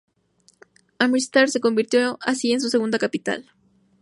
Amritsar 0.97 1.49
se 1.51 1.59
convirtió 1.59 2.17
así 2.23 2.53
en 2.53 2.61
su 2.61 2.69
segunda 2.69 2.97
capital. 2.97 3.51